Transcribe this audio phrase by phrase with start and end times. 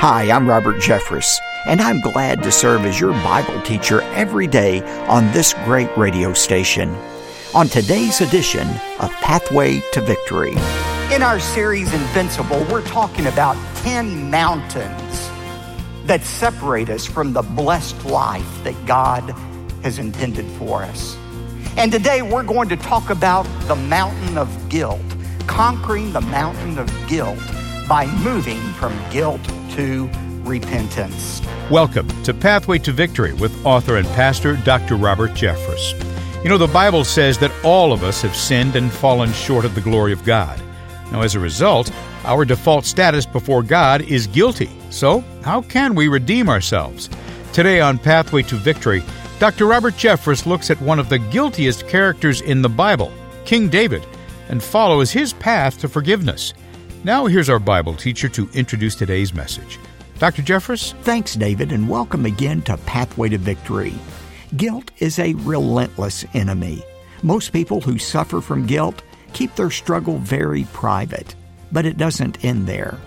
[0.00, 4.80] Hi, I'm Robert Jeffress, and I'm glad to serve as your Bible teacher every day
[5.08, 6.94] on this great radio station.
[7.52, 8.68] On today's edition
[9.00, 10.52] of Pathway to Victory.
[11.12, 15.30] In our series Invincible, we're talking about 10 mountains
[16.04, 19.28] that separate us from the blessed life that God
[19.82, 21.18] has intended for us.
[21.76, 25.00] And today we're going to talk about the mountain of guilt,
[25.48, 27.40] conquering the mountain of guilt
[27.88, 30.10] by moving from guilt to
[30.42, 31.40] repentance.
[31.70, 34.96] Welcome to Pathway to Victory with author and pastor Dr.
[34.96, 35.94] Robert Jeffress.
[36.42, 39.74] You know, the Bible says that all of us have sinned and fallen short of
[39.74, 40.60] the glory of God.
[41.10, 41.90] Now, as a result,
[42.24, 44.68] our default status before God is guilty.
[44.90, 47.08] So, how can we redeem ourselves?
[47.54, 49.02] Today on Pathway to Victory,
[49.38, 49.64] Dr.
[49.64, 53.10] Robert Jeffress looks at one of the guiltiest characters in the Bible,
[53.46, 54.06] King David,
[54.50, 56.52] and follows his path to forgiveness.
[57.04, 59.78] Now, here's our Bible teacher to introduce today's message.
[60.18, 60.42] Dr.
[60.42, 60.94] Jeffress?
[61.02, 63.94] Thanks, David, and welcome again to Pathway to Victory.
[64.56, 66.82] Guilt is a relentless enemy.
[67.22, 71.36] Most people who suffer from guilt keep their struggle very private,
[71.70, 72.98] but it doesn't end there.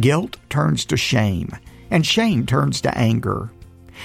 [0.00, 1.50] Guilt turns to shame,
[1.90, 3.50] and shame turns to anger.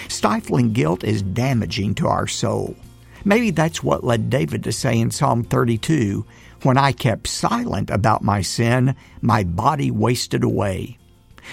[0.07, 2.77] Stifling guilt is damaging to our soul.
[3.25, 6.25] Maybe that's what led David to say in Psalm 32
[6.63, 10.97] When I kept silent about my sin, my body wasted away.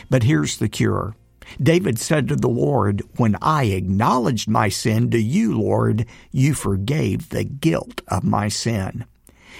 [0.08, 1.16] But here's the cure.
[1.60, 7.30] David said to the Lord, When I acknowledged my sin to you, Lord, you forgave
[7.30, 9.04] the guilt of my sin.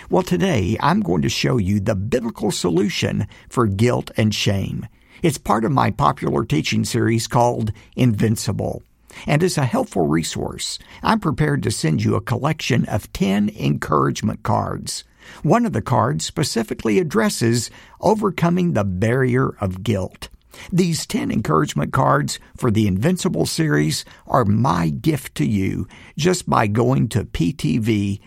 [0.08, 4.86] Well, today I'm going to show you the biblical solution for guilt and shame.
[5.20, 8.84] It's part of my popular teaching series called Invincible.
[9.26, 14.44] And as a helpful resource, I'm prepared to send you a collection of 10 encouragement
[14.44, 15.02] cards.
[15.42, 20.28] One of the cards specifically addresses overcoming the barrier of guilt.
[20.72, 26.66] These 10 encouragement cards for the Invincible series are my gift to you just by
[26.66, 28.20] going to ptv.org.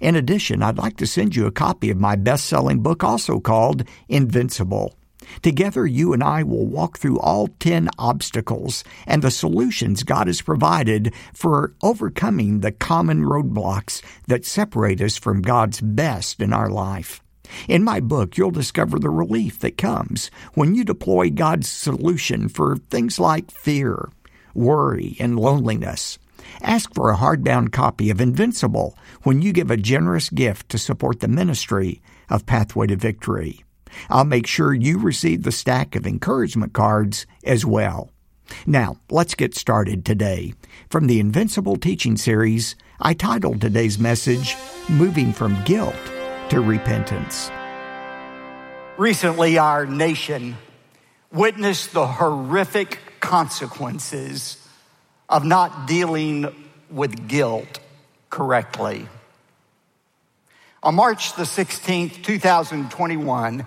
[0.00, 3.40] In addition, I'd like to send you a copy of my best selling book, also
[3.40, 4.94] called Invincible.
[5.42, 10.42] Together, you and I will walk through all 10 obstacles and the solutions God has
[10.42, 17.22] provided for overcoming the common roadblocks that separate us from God's best in our life.
[17.66, 22.76] In my book, you'll discover the relief that comes when you deploy God's solution for
[22.76, 24.10] things like fear,
[24.54, 26.18] worry, and loneliness.
[26.62, 31.20] Ask for a hardbound copy of Invincible when you give a generous gift to support
[31.20, 33.64] the ministry of Pathway to Victory.
[34.08, 38.10] I'll make sure you receive the stack of encouragement cards as well.
[38.66, 40.54] Now, let's get started today.
[40.88, 44.56] From the Invincible Teaching Series, I titled today's message,
[44.88, 45.94] Moving from Guilt
[46.50, 47.50] to Repentance.
[48.96, 50.56] Recently, our nation
[51.30, 54.56] witnessed the horrific consequences
[55.28, 56.52] of not dealing
[56.90, 57.80] with guilt
[58.30, 59.06] correctly.
[60.82, 63.66] On March the 16th, 2021,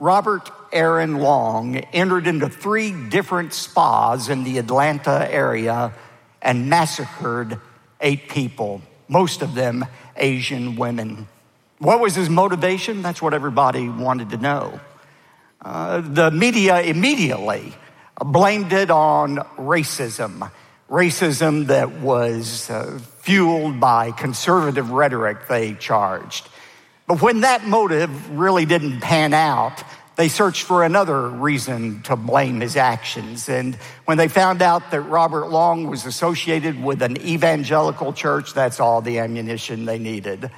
[0.00, 5.92] Robert Aaron Long entered into three different spas in the Atlanta area
[6.42, 7.60] and massacred
[8.00, 9.84] eight people, most of them
[10.16, 11.28] Asian women.
[11.78, 13.02] What was his motivation?
[13.02, 14.80] That's what everybody wanted to know.
[15.62, 17.74] Uh, the media immediately
[18.18, 20.50] blamed it on racism
[20.90, 26.48] racism that was uh, fueled by conservative rhetoric, they charged.
[27.10, 29.82] But when that motive really didn't pan out,
[30.14, 33.48] they searched for another reason to blame his actions.
[33.48, 38.78] And when they found out that Robert Long was associated with an evangelical church, that's
[38.78, 40.52] all the ammunition they needed.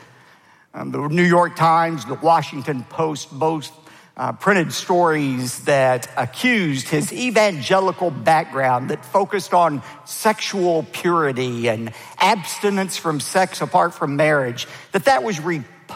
[0.75, 3.73] Um, the New York Times, the Washington Post both
[4.15, 12.99] uh, printed stories that accused his evangelical background that focused on sexual purity and abstinence
[12.99, 15.41] from sex apart from marriage, that that was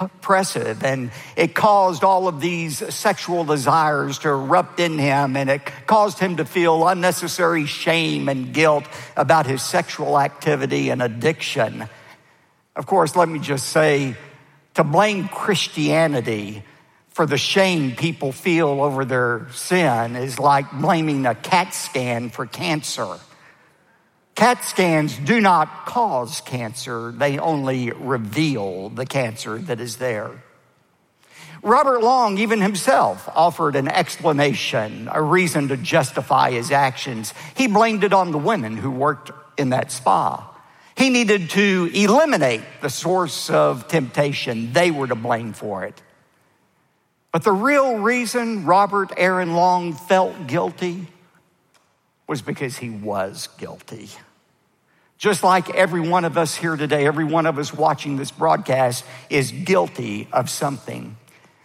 [0.01, 5.63] repressive and it caused all of these sexual desires to erupt in him and it
[5.87, 8.85] caused him to feel unnecessary shame and guilt
[9.17, 11.89] about his sexual activity and addiction.
[12.75, 14.17] Of course, let me just say,
[14.75, 16.63] to blame Christianity
[17.09, 22.45] for the shame people feel over their sin is like blaming a CAT scan for
[22.45, 23.19] cancer.
[24.37, 30.31] CAT scans do not cause cancer, they only reveal the cancer that is there.
[31.63, 37.33] Robert Long, even himself, offered an explanation, a reason to justify his actions.
[37.57, 40.55] He blamed it on the women who worked in that spa.
[40.99, 44.75] He needed to eliminate the source of temptation.
[44.75, 46.03] They were to blame for it.
[47.33, 51.07] But the real reason Robert Aaron Long felt guilty
[52.27, 54.11] was because he was guilty.
[55.19, 59.05] Just like every one of us here today, every one of us watching this broadcast
[59.31, 61.17] is guilty of something.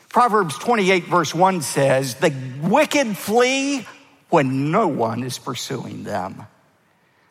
[0.07, 3.85] Proverbs 28, verse 1 says, The wicked flee
[4.29, 6.47] when no one is pursuing them.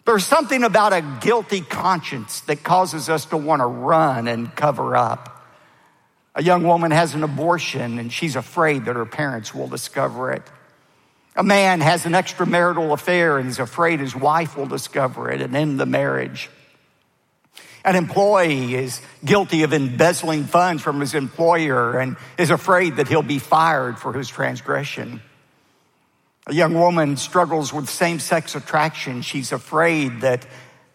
[0.05, 4.97] There's something about a guilty conscience that causes us to want to run and cover
[4.97, 5.45] up.
[6.35, 10.43] A young woman has an abortion and she's afraid that her parents will discover it.
[11.41, 15.57] A man has an extramarital affair and is afraid his wife will discover it and
[15.57, 16.51] end the marriage.
[17.83, 23.23] An employee is guilty of embezzling funds from his employer and is afraid that he'll
[23.23, 25.23] be fired for his transgression.
[26.47, 29.23] A young woman struggles with same sex attraction.
[29.23, 30.45] She's afraid that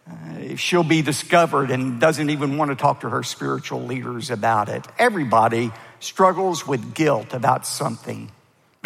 [0.08, 4.68] uh, she'll be discovered and doesn't even want to talk to her spiritual leaders about
[4.68, 4.86] it.
[4.96, 8.30] Everybody struggles with guilt about something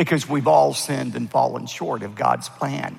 [0.01, 2.97] because we've all sinned and fallen short of God's plan.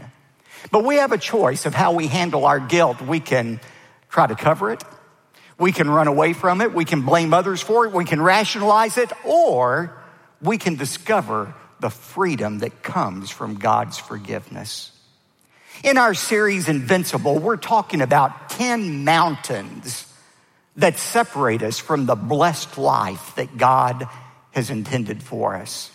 [0.70, 3.02] But we have a choice of how we handle our guilt.
[3.02, 3.60] We can
[4.10, 4.84] try to cover it.
[5.58, 6.76] We can run away from it.
[6.76, 7.92] We can blame others for it.
[7.92, 10.00] We can rationalize it, or
[10.44, 14.92] we can discover the freedom that comes from God's forgiveness.
[15.84, 20.06] In our series Invincible, we're talking about 10 mountains
[20.76, 24.08] that separate us from the blessed life that God
[24.52, 25.90] has intended for us.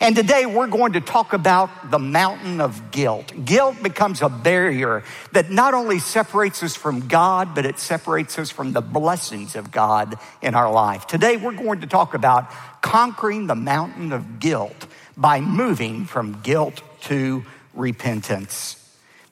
[0.00, 3.32] And today we're going to talk about the mountain of guilt.
[3.44, 8.50] Guilt becomes a barrier that not only separates us from God, but it separates us
[8.50, 11.06] from the blessings of God in our life.
[11.06, 12.50] Today we're going to talk about
[12.82, 14.86] conquering the mountain of guilt
[15.16, 18.80] by moving from guilt to repentance.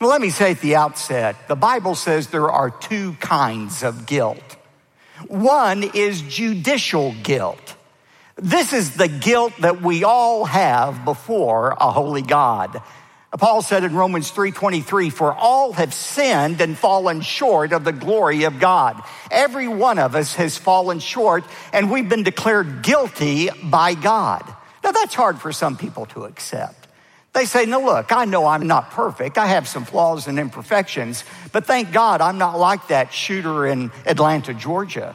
[0.00, 4.06] Now, let me say at the outset the Bible says there are two kinds of
[4.06, 4.56] guilt.
[5.28, 7.76] One is judicial guilt.
[8.36, 12.82] This is the guilt that we all have before a holy God.
[13.38, 18.44] Paul said in Romans 3:23 for all have sinned and fallen short of the glory
[18.44, 19.02] of God.
[19.30, 24.42] Every one of us has fallen short and we've been declared guilty by God.
[24.84, 26.88] Now that's hard for some people to accept.
[27.32, 29.38] They say, no, look, I know I'm not perfect.
[29.38, 33.90] I have some flaws and imperfections, but thank God I'm not like that shooter in
[34.04, 35.14] Atlanta, Georgia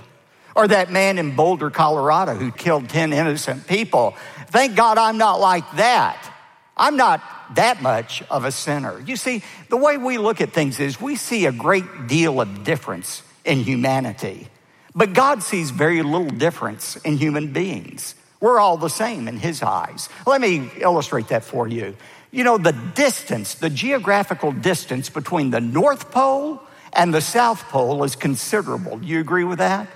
[0.58, 4.16] or that man in Boulder, Colorado who killed 10 innocent people.
[4.48, 6.34] Thank God I'm not like that.
[6.76, 7.22] I'm not
[7.56, 9.00] that much of a sinner.
[9.06, 12.64] You see, the way we look at things is we see a great deal of
[12.64, 14.48] difference in humanity,
[14.96, 18.16] but God sees very little difference in human beings.
[18.40, 20.10] We're all the same in His eyes.
[20.26, 21.96] Let me illustrate that for you.
[22.32, 26.62] You know, the distance, the geographical distance between the North Pole
[26.94, 28.98] and the South Pole is considerable.
[28.98, 29.88] Do you agree with that?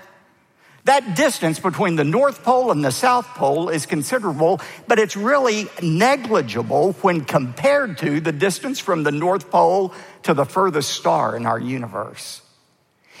[0.84, 5.68] That distance between the North Pole and the South Pole is considerable, but it's really
[5.80, 9.94] negligible when compared to the distance from the North Pole
[10.24, 12.42] to the furthest star in our universe.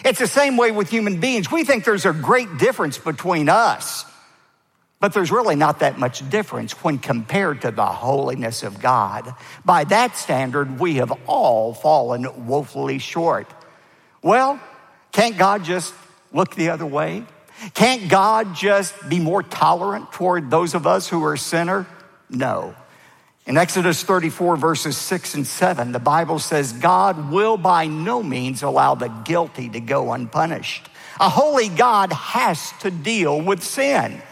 [0.04, 1.52] It's the same way with human beings.
[1.52, 4.04] We think there's a great difference between us,
[4.98, 9.32] but there's really not that much difference when compared to the holiness of God.
[9.64, 13.48] By that standard, we have all fallen woefully short.
[14.20, 14.60] Well,
[15.12, 15.94] can't God just
[16.32, 17.24] look the other way?
[17.74, 21.86] Can't God just be more tolerant toward those of us who are sinner?
[22.28, 22.74] No.
[23.46, 28.62] In Exodus 34, verses 6 and 7, the Bible says, God will by no means
[28.62, 30.88] allow the guilty to go unpunished.
[31.18, 34.22] A holy God has to deal with sin.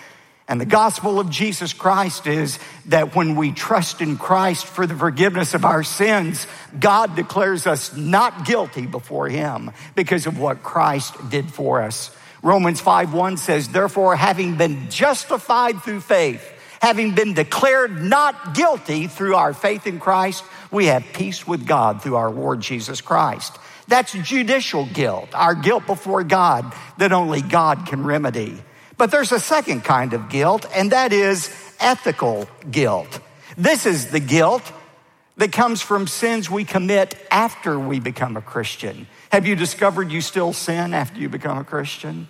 [0.46, 4.96] And the gospel of Jesus Christ is that when we trust in Christ for the
[4.96, 6.46] forgiveness of our sins,
[6.78, 12.10] God declares us not guilty before Him because of what Christ did for us.
[12.42, 16.42] Romans 5 1 says, Therefore, having been justified through faith,
[16.80, 22.02] having been declared not guilty through our faith in Christ, we have peace with God
[22.02, 23.58] through our Lord Jesus Christ.
[23.88, 28.62] That's judicial guilt, our guilt before God that only God can remedy.
[28.96, 33.20] But there's a second kind of guilt, and that is ethical guilt.
[33.56, 34.62] This is the guilt
[35.36, 39.06] that comes from sins we commit after we become a Christian.
[39.30, 42.28] Have you discovered you still sin after you become a Christian?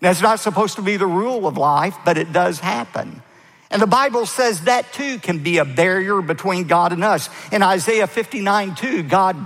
[0.00, 3.22] That's not supposed to be the rule of life, but it does happen.
[3.70, 7.28] And the Bible says that too can be a barrier between God and us.
[7.52, 9.36] In Isaiah 59 2, God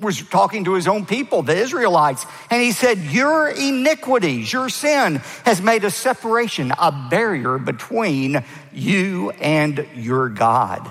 [0.00, 5.16] was talking to his own people, the Israelites, and he said, Your iniquities, your sin
[5.44, 10.90] has made a separation, a barrier between you and your God.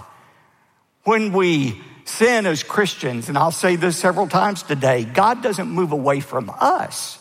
[1.03, 5.91] When we sin as Christians, and I'll say this several times today, God doesn't move
[5.91, 7.19] away from us,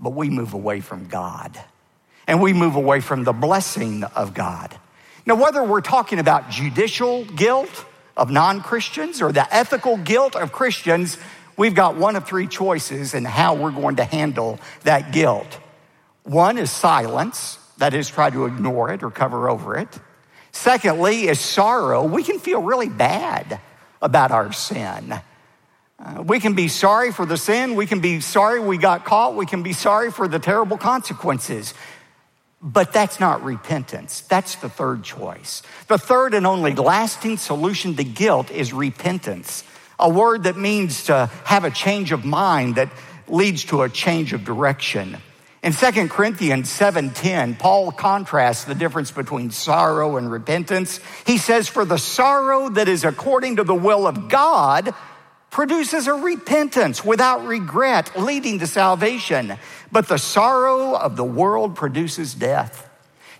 [0.00, 1.58] but we move away from God.
[2.26, 4.74] And we move away from the blessing of God.
[5.26, 7.84] Now, whether we're talking about judicial guilt
[8.16, 11.18] of non Christians or the ethical guilt of Christians,
[11.56, 15.58] we've got one of three choices in how we're going to handle that guilt.
[16.22, 19.88] One is silence, that is, try to ignore it or cover over it.
[20.52, 22.04] Secondly, is sorrow.
[22.04, 23.60] We can feel really bad
[24.04, 25.14] about our sin.
[25.98, 27.74] Uh, we can be sorry for the sin.
[27.74, 29.34] We can be sorry we got caught.
[29.34, 31.72] We can be sorry for the terrible consequences.
[32.60, 34.20] But that's not repentance.
[34.22, 35.62] That's the third choice.
[35.88, 39.64] The third and only lasting solution to guilt is repentance,
[39.98, 42.90] a word that means to have a change of mind that
[43.26, 45.16] leads to a change of direction.
[45.64, 51.00] In 2 Corinthians 7:10, Paul contrasts the difference between sorrow and repentance.
[51.24, 54.92] He says, "For the sorrow that is according to the will of God
[55.50, 59.56] produces a repentance without regret, leading to salvation,
[59.90, 62.86] but the sorrow of the world produces death."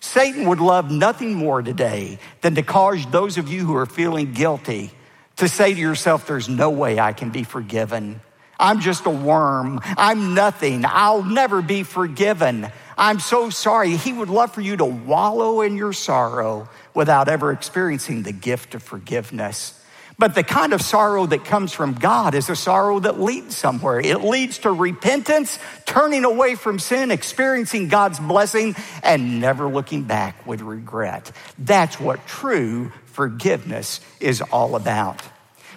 [0.00, 4.32] Satan would love nothing more today than to cause those of you who are feeling
[4.32, 4.92] guilty
[5.36, 8.22] to say to yourself, There's no way I can be forgiven.
[8.58, 9.80] I'm just a worm.
[9.84, 10.84] I'm nothing.
[10.86, 12.68] I'll never be forgiven.
[12.96, 13.96] I'm so sorry.
[13.96, 18.74] He would love for you to wallow in your sorrow without ever experiencing the gift
[18.74, 19.80] of forgiveness.
[20.16, 23.98] But the kind of sorrow that comes from God is a sorrow that leads somewhere.
[23.98, 30.46] It leads to repentance, turning away from sin, experiencing God's blessing, and never looking back
[30.46, 31.32] with regret.
[31.58, 35.20] That's what true forgiveness is all about.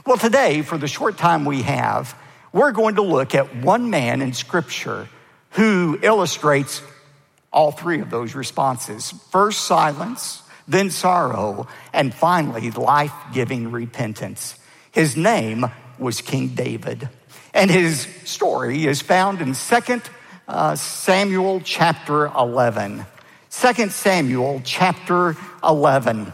[0.05, 2.15] Well, today, for the short time we have,
[2.51, 5.08] we're going to look at one man in Scripture
[5.51, 6.82] who illustrates
[7.51, 14.58] all three of those responses first, silence, then sorrow, and finally, life giving repentance.
[14.92, 15.66] His name
[15.98, 17.10] was King David.
[17.54, 20.01] And his story is found in 2
[20.48, 23.06] uh, Samuel chapter 11.
[23.50, 26.25] 2 Samuel chapter 11.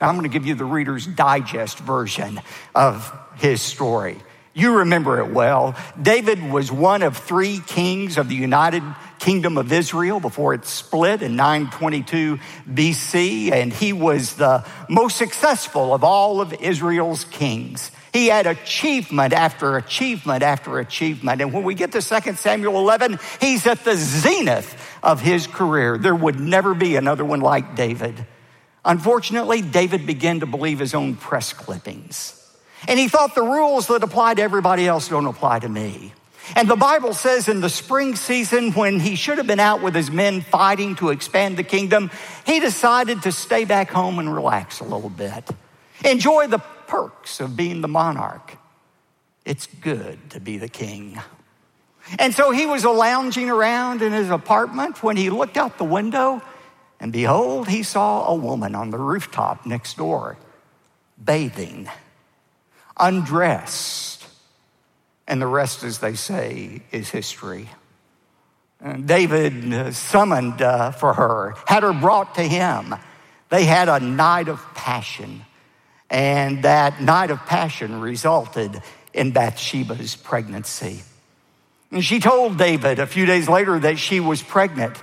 [0.00, 2.40] Now, I'm going to give you the Reader's Digest version
[2.74, 4.16] of his story.
[4.52, 5.76] You remember it well.
[6.00, 8.82] David was one of three kings of the United
[9.20, 12.38] Kingdom of Israel before it split in 922
[12.68, 17.92] BC, and he was the most successful of all of Israel's kings.
[18.12, 21.40] He had achievement after achievement after achievement.
[21.40, 25.96] And when we get to 2 Samuel 11, he's at the zenith of his career.
[25.96, 28.26] There would never be another one like David.
[28.84, 32.39] Unfortunately, David began to believe his own press clippings.
[32.88, 36.12] And he thought the rules that apply to everybody else don't apply to me.
[36.56, 39.94] And the Bible says in the spring season, when he should have been out with
[39.94, 42.10] his men fighting to expand the kingdom,
[42.44, 45.48] he decided to stay back home and relax a little bit.
[46.04, 48.56] Enjoy the perks of being the monarch.
[49.44, 51.20] It's good to be the king.
[52.18, 56.42] And so he was lounging around in his apartment when he looked out the window,
[56.98, 60.36] and behold, he saw a woman on the rooftop next door
[61.22, 61.88] bathing
[63.00, 64.26] undressed.
[65.26, 67.68] And the rest, as they say, is history.
[69.04, 72.94] David uh, summoned uh, for her, had her brought to him.
[73.50, 75.42] They had a night of passion.
[76.08, 81.02] And that night of passion resulted in Bathsheba's pregnancy.
[81.92, 84.96] And she told David a few days later that she was pregnant.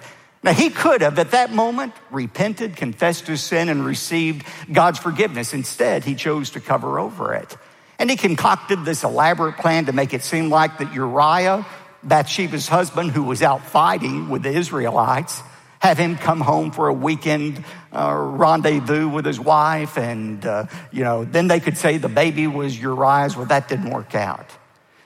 [0.43, 5.53] Now, he could have at that moment repented, confessed his sin, and received God's forgiveness.
[5.53, 7.55] Instead, he chose to cover over it.
[7.99, 11.65] And he concocted this elaborate plan to make it seem like that Uriah,
[12.03, 15.41] Bathsheba's husband, who was out fighting with the Israelites,
[15.79, 19.97] have him come home for a weekend uh, rendezvous with his wife.
[19.97, 23.35] And, uh, you know, then they could say the baby was Uriah's.
[23.35, 24.49] Well, that didn't work out.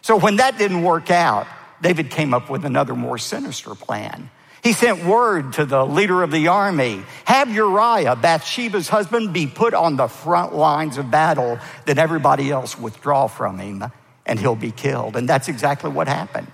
[0.01, 1.47] So when that didn't work out,
[1.81, 4.29] David came up with another more sinister plan.
[4.63, 9.73] He sent word to the leader of the army have Uriah, Bathsheba's husband, be put
[9.73, 13.83] on the front lines of battle, then everybody else withdraw from him
[14.25, 15.15] and he'll be killed.
[15.15, 16.51] And that's exactly what happened.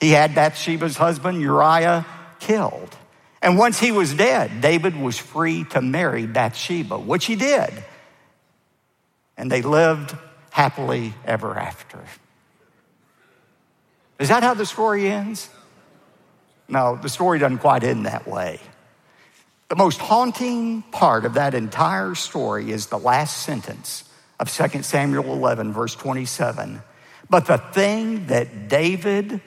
[0.00, 2.06] He had Bathsheba's husband, Uriah,
[2.38, 2.96] killed.
[3.42, 7.72] And once he was dead, David was free to marry Bathsheba, which he did.
[9.36, 10.16] And they lived
[10.50, 12.04] happily ever after.
[14.18, 15.48] Is that how the story ends?
[16.68, 18.60] No, the story doesn't quite end that way.
[19.68, 24.04] The most haunting part of that entire story is the last sentence
[24.40, 26.80] of 2 Samuel 11, verse 27.
[27.28, 29.40] But the thing that David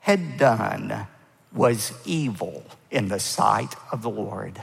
[0.00, 1.06] had done
[1.52, 4.60] was evil in the sight of the Lord.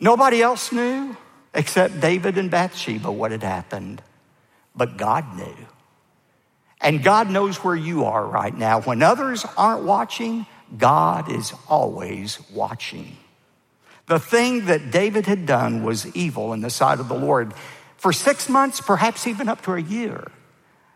[0.00, 1.16] Nobody else knew
[1.54, 4.02] except David and Bathsheba what had happened,
[4.74, 5.54] but God knew.
[6.82, 8.80] And God knows where you are right now.
[8.80, 10.46] When others aren't watching,
[10.76, 13.16] God is always watching.
[14.06, 17.54] The thing that David had done was evil in the sight of the Lord.
[17.96, 20.30] For six months, perhaps even up to a year,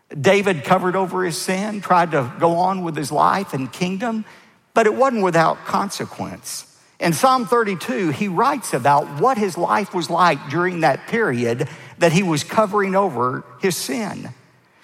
[0.09, 4.25] David covered over his sin, tried to go on with his life and kingdom,
[4.73, 6.65] but it wasn't without consequence.
[6.99, 12.11] In Psalm 32, he writes about what his life was like during that period that
[12.11, 14.33] he was covering over his sin.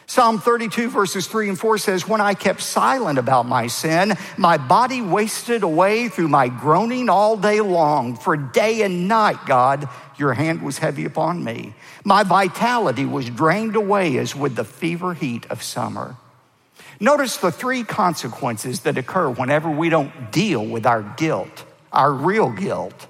[0.05, 4.57] Psalm 32 verses 3 and 4 says, When I kept silent about my sin, my
[4.57, 8.15] body wasted away through my groaning all day long.
[8.15, 11.74] For day and night, God, your hand was heavy upon me.
[12.03, 16.15] My vitality was drained away as with the fever heat of summer.
[17.00, 22.50] Notice the three consequences that occur whenever we don't deal with our guilt, our real
[22.50, 23.07] guilt,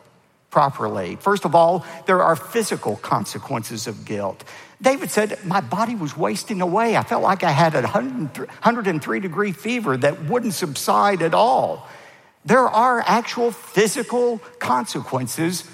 [0.53, 1.15] properly.
[1.15, 4.43] First of all, there are physical consequences of guilt.
[4.79, 6.95] David said, My body was wasting away.
[6.95, 11.89] I felt like I had a 103 degree fever that wouldn't subside at all.
[12.45, 15.67] There are actual physical consequences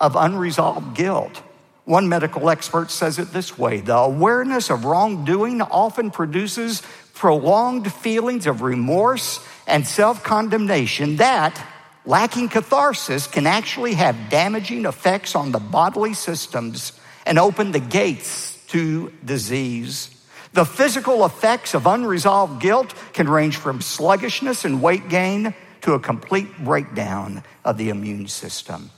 [0.00, 1.42] of unresolved guilt.
[1.84, 8.46] One medical expert says it this way the awareness of wrongdoing often produces prolonged feelings
[8.46, 11.62] of remorse and self condemnation that,
[12.06, 16.92] lacking catharsis, can actually have damaging effects on the bodily systems
[17.26, 20.10] and open the gates to disease.
[20.52, 26.00] The physical effects of unresolved guilt can range from sluggishness and weight gain to a
[26.00, 28.90] complete breakdown of the immune system.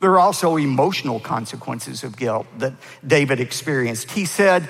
[0.00, 2.74] There are also emotional consequences of guilt that
[3.06, 4.10] David experienced.
[4.10, 4.68] He said,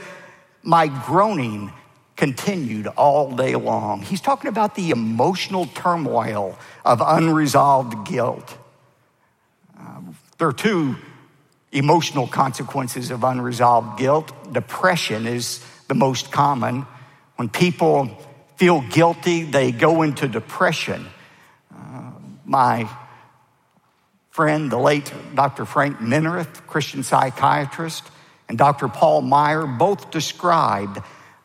[0.63, 1.73] My groaning
[2.17, 4.03] continued all day long.
[4.03, 8.57] He's talking about the emotional turmoil of unresolved guilt.
[9.79, 10.01] Uh,
[10.39, 10.97] there are two
[11.73, 14.33] emotional consequences of unresolved guilt.
[14.53, 16.87] Depression is the most common.
[17.37, 18.11] When people
[18.57, 21.07] feel guilty, they go into depression.
[21.75, 22.13] Uh,
[22.47, 22.89] my
[24.31, 25.67] friend, the late Dr.
[25.67, 28.05] Frank Minirth, Christian psychiatrist,
[28.49, 28.89] and Dr.
[28.89, 30.99] Paul Meier both described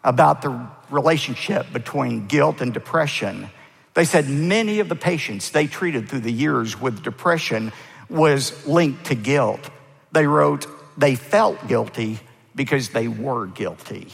[0.03, 3.49] about the relationship between guilt and depression.
[3.93, 7.71] They said many of the patients they treated through the years with depression
[8.09, 9.69] was linked to guilt.
[10.11, 12.19] They wrote, they felt guilty
[12.55, 14.07] because they were guilty.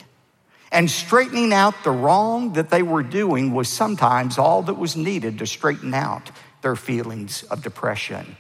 [0.72, 5.40] And straightening out the wrong that they were doing was sometimes all that was needed
[5.40, 6.30] to straighten out
[6.62, 8.36] their feelings of depression.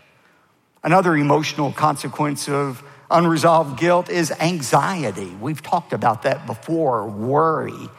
[0.83, 5.35] Another emotional consequence of unresolved guilt is anxiety.
[5.39, 7.89] We've talked about that before, worry.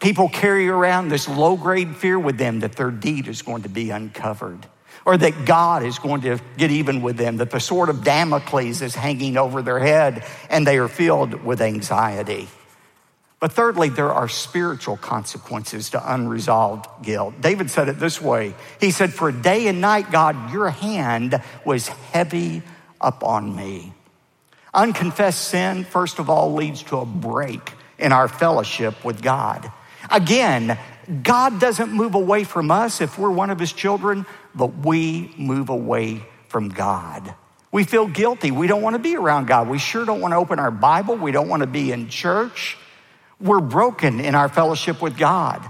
[0.00, 3.68] People carry around this low grade fear with them that their deed is going to
[3.68, 4.66] be uncovered
[5.04, 8.80] or that God is going to get even with them, that the sword of Damocles
[8.82, 12.48] is hanging over their head and they are filled with anxiety.
[13.40, 17.34] But thirdly, there are spiritual consequences to unresolved guilt.
[17.42, 21.88] David said it this way He said, For day and night, God, your hand was
[21.88, 22.62] heavy
[23.00, 23.92] upon me.
[24.74, 29.70] Unconfessed sin, first of all, leads to a break in our fellowship with God.
[30.10, 30.78] Again,
[31.22, 35.68] God doesn't move away from us if we're one of his children, but we move
[35.68, 37.34] away from God.
[37.70, 38.50] We feel guilty.
[38.50, 39.68] We don't want to be around God.
[39.68, 41.16] We sure don't want to open our Bible.
[41.16, 42.76] We don't want to be in church.
[43.40, 45.62] We're broken in our fellowship with God.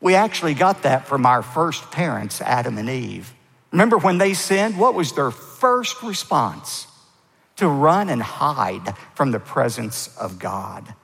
[0.00, 3.32] We actually got that from our first parents, Adam and Eve.
[3.70, 4.78] Remember when they sinned?
[4.78, 6.86] What was their first response?
[7.62, 10.96] To run and hide from the presence of God.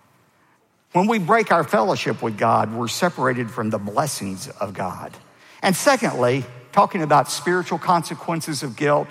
[0.90, 5.16] When we break our fellowship with God, we're separated from the blessings of God.
[5.62, 9.06] And secondly, talking about spiritual consequences of guilt,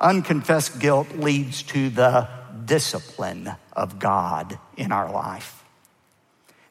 [0.00, 2.28] unconfessed guilt leads to the
[2.64, 5.62] discipline of God in our life.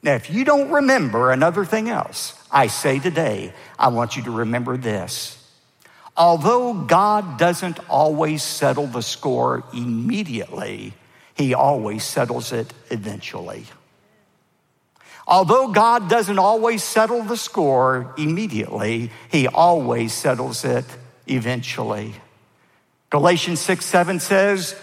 [0.01, 4.31] Now, if you don't remember another thing else, I say today, I want you to
[4.31, 5.37] remember this.
[6.15, 10.93] Although God doesn't always settle the score immediately,
[11.33, 13.65] He always settles it eventually.
[15.25, 20.85] Although God doesn't always settle the score immediately, He always settles it
[21.25, 22.13] eventually.
[23.09, 24.75] Galatians 6 7 says,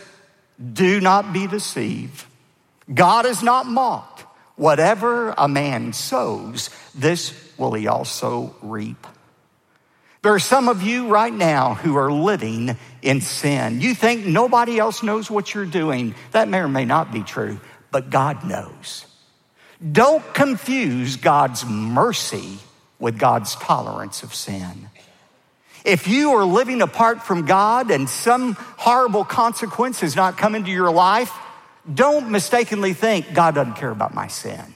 [0.72, 2.24] Do not be deceived.
[2.92, 4.24] God is not mocked.
[4.56, 9.06] Whatever a man sows, this will he also reap.
[10.22, 13.80] There are some of you right now who are living in sin.
[13.80, 16.14] You think nobody else knows what you're doing.
[16.32, 17.58] That may or may not be true,
[17.90, 19.06] but God knows.
[19.92, 22.58] Don't confuse God's mercy
[22.98, 24.90] with God's tolerance of sin.
[25.86, 30.70] If you are living apart from God and some horrible consequence has not come into
[30.70, 31.32] your life,
[31.92, 34.74] don't mistakenly think God doesn't care about my sin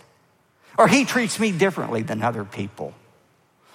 [0.78, 2.94] or he treats me differently than other people.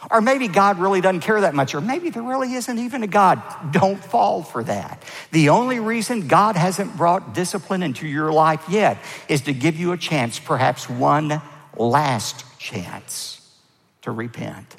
[0.10, 3.08] Or maybe God really doesn't care that much, or maybe there really isn't even a
[3.08, 3.42] God.
[3.72, 5.04] Don't fall for that.
[5.32, 9.92] The only reason God hasn't brought discipline into your life yet is to give you
[9.92, 11.42] a chance, perhaps one
[11.76, 13.42] last chance
[14.04, 14.76] to repent.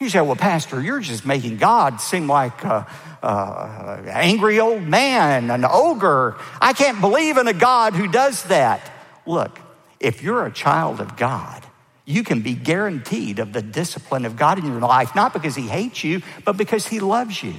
[0.00, 2.84] You say, well, Pastor, you're just making God seem like an
[3.22, 6.36] angry old man, an ogre.
[6.60, 8.90] I can't believe in a God who does that.
[9.24, 9.60] Look,
[10.00, 11.64] if you're a child of God,
[12.04, 15.68] you can be guaranteed of the discipline of God in your life, not because He
[15.68, 17.54] hates you, but because He loves you.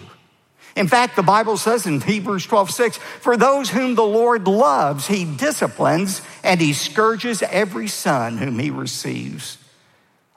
[0.75, 5.08] In fact, the Bible says in Hebrews 12, 6, for those whom the Lord loves,
[5.08, 9.58] He disciplines and He scourges every son whom He receives.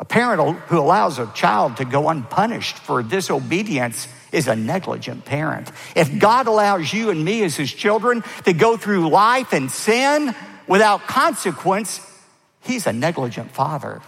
[0.00, 5.72] A parent who allows a child to go unpunished for disobedience is a negligent parent.
[5.96, 10.34] If God allows you and me as His children to go through life in sin
[10.68, 12.00] without consequence,
[12.68, 14.02] He's a negligent father.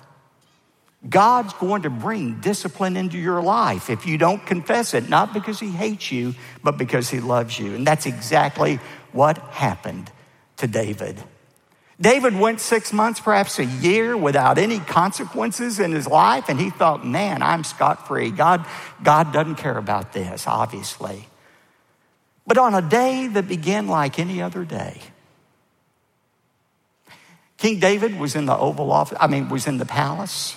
[1.09, 5.59] God's going to bring discipline into your life if you don't confess it, not because
[5.59, 7.75] He hates you, but because He loves you.
[7.75, 8.79] And that's exactly
[9.12, 10.12] what happened
[10.59, 11.25] to David.
[11.99, 16.68] David went six months, perhaps a year, without any consequences in his life, and he
[16.68, 18.31] thought, man, I'm scot free.
[18.31, 18.66] God,
[19.03, 21.29] God doesn't care about this, obviously.
[22.46, 25.01] But on a day that began like any other day,
[27.61, 30.57] King David was in the Oval Office, I mean, was in the palace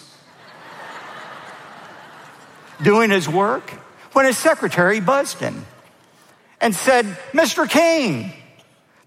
[2.81, 3.69] doing his work
[4.13, 5.65] when his secretary buzzed him
[6.61, 7.69] and said, Mr.
[7.69, 8.31] King,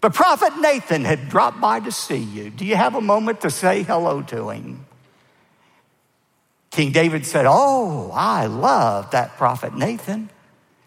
[0.03, 2.51] the prophet Nathan had dropped by to see you.
[2.51, 4.85] Do you have a moment to say hello to him?
[6.71, 10.29] King David said, Oh, I love that prophet Nathan.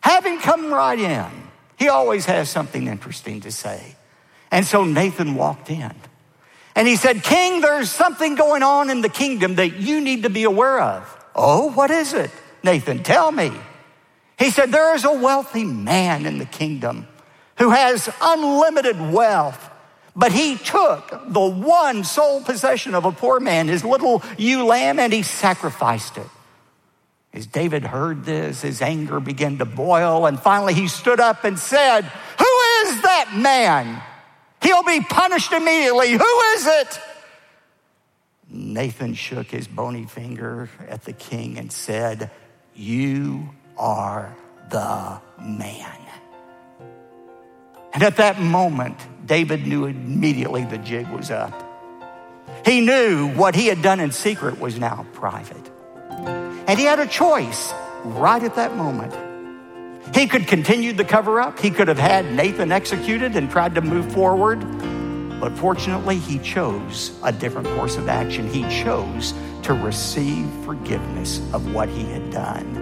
[0.01, 1.25] Have him come right in.
[1.79, 3.95] He always has something interesting to say.
[4.51, 5.93] And so Nathan walked in.
[6.75, 10.29] And he said, King, there's something going on in the kingdom that you need to
[10.29, 11.25] be aware of.
[11.35, 12.31] Oh, what is it?
[12.63, 13.51] Nathan, tell me.
[14.37, 17.07] He said, There is a wealthy man in the kingdom
[17.57, 19.69] who has unlimited wealth,
[20.15, 24.99] but he took the one sole possession of a poor man, his little ewe lamb,
[24.99, 26.27] and he sacrificed it.
[27.33, 31.59] As David heard this, his anger began to boil, and finally he stood up and
[31.59, 34.01] said, Who is that man?
[34.61, 36.11] He'll be punished immediately.
[36.11, 36.99] Who is it?
[38.49, 42.31] Nathan shook his bony finger at the king and said,
[42.75, 44.35] You are
[44.69, 45.97] the man.
[47.93, 51.65] And at that moment, David knew immediately the jig was up.
[52.65, 55.71] He knew what he had done in secret was now private.
[56.67, 59.13] And he had a choice right at that moment.
[60.13, 61.59] He could continue the cover up.
[61.59, 64.59] He could have had Nathan executed and tried to move forward.
[65.39, 68.47] But fortunately, he chose a different course of action.
[68.49, 72.75] He chose to receive forgiveness of what he had done.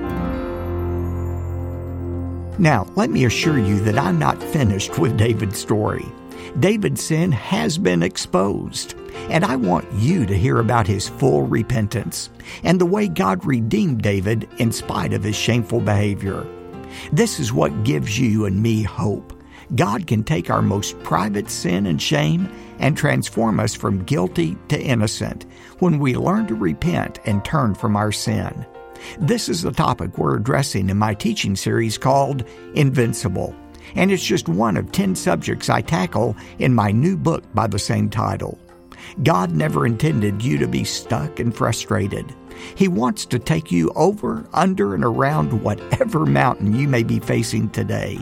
[2.57, 6.05] Now, let me assure you that I'm not finished with David's story.
[6.59, 8.95] David's sin has been exposed,
[9.29, 12.31] and I want you to hear about his full repentance
[12.63, 16.47] and the way God redeemed David in spite of his shameful behavior.
[17.11, 19.33] This is what gives you and me hope.
[19.75, 24.81] God can take our most private sin and shame and transform us from guilty to
[24.81, 25.45] innocent
[25.79, 28.65] when we learn to repent and turn from our sin.
[29.19, 33.55] This is the topic we're addressing in my teaching series called Invincible,
[33.95, 37.79] and it's just one of 10 subjects I tackle in my new book by the
[37.79, 38.57] same title.
[39.23, 42.35] God never intended you to be stuck and frustrated.
[42.75, 47.69] He wants to take you over, under, and around whatever mountain you may be facing
[47.69, 48.19] today.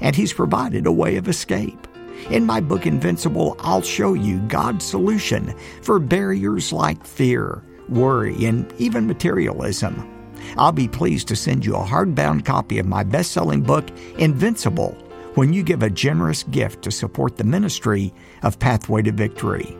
[0.00, 1.86] And He's provided a way of escape.
[2.30, 8.72] In my book Invincible, I'll show you God's solution for barriers like fear, worry, and
[8.78, 10.10] even materialism.
[10.56, 14.92] I'll be pleased to send you a hardbound copy of my best selling book, Invincible,
[15.34, 19.76] when you give a generous gift to support the ministry of Pathway to Victory.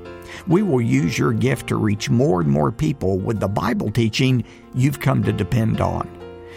[0.47, 4.45] We will use your gift to reach more and more people with the Bible teaching
[4.75, 6.09] you've come to depend on.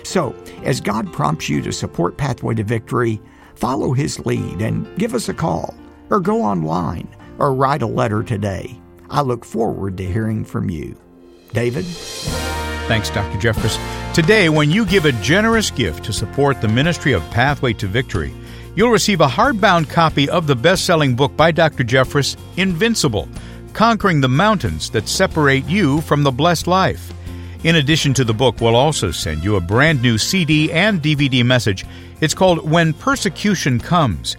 [0.04, 3.22] So, as God prompts you to support Pathway to Victory,
[3.56, 5.76] follow His lead and give us a call,
[6.10, 7.08] or go online,
[7.40, 8.80] or write a letter today.
[9.10, 10.98] I look forward to hearing from you.
[11.54, 11.86] David?
[12.88, 13.38] Thanks, Dr.
[13.38, 13.78] Jeffress.
[14.14, 18.34] Today, when you give a generous gift to support the ministry of Pathway to Victory,
[18.76, 21.84] you'll receive a hardbound copy of the best selling book by Dr.
[21.84, 23.28] Jeffress, Invincible
[23.78, 27.14] Conquering the Mountains That Separate You from the Blessed Life.
[27.64, 31.46] In addition to the book, we'll also send you a brand new CD and DVD
[31.46, 31.86] message.
[32.20, 34.36] It's called When Persecution Comes.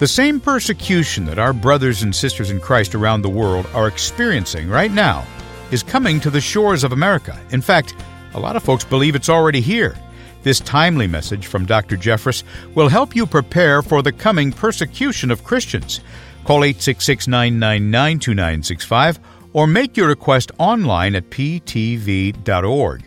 [0.00, 4.68] The same persecution that our brothers and sisters in Christ around the world are experiencing
[4.68, 5.24] right now
[5.70, 7.40] is coming to the shores of America.
[7.52, 7.94] In fact,
[8.34, 9.96] a lot of folks believe it's already here.
[10.42, 11.96] This timely message from Dr.
[11.96, 12.42] Jeffress
[12.74, 16.00] will help you prepare for the coming persecution of Christians.
[16.44, 19.18] Call 866 999 2965
[19.54, 23.04] or make your request online at ptv.org.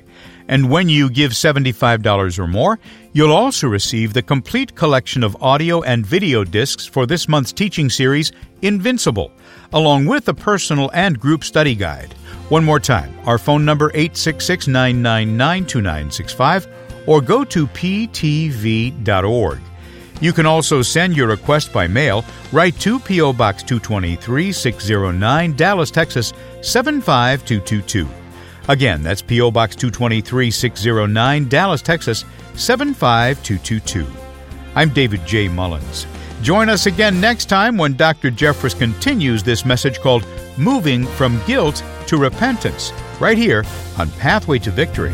[0.48, 2.80] And when you give $75 or more,
[3.12, 7.90] you'll also receive the complete collection of audio and video discs for this month's teaching
[7.90, 9.32] series, Invincible,
[9.74, 12.14] along with a personal and group study guide.
[12.50, 16.68] One more time, our phone number 866 999 2965
[17.08, 19.60] or go to ptv.org.
[20.20, 22.26] You can also send your request by mail.
[22.52, 23.34] Write to P.O.
[23.34, 28.08] Box 223 609, Dallas, Texas 75222.
[28.68, 29.52] Again, that's P.O.
[29.52, 32.26] Box 223 609, Dallas, Texas
[32.56, 34.08] 75222.
[34.76, 35.48] I'm David J.
[35.48, 36.06] Mullins.
[36.42, 38.30] Join us again next time when Dr.
[38.30, 40.26] Jeffress continues this message called
[40.58, 43.64] Moving from Guilt to Repentance, right here
[43.98, 45.14] on Pathway to Victory.